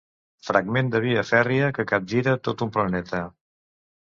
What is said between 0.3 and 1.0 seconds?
Fragment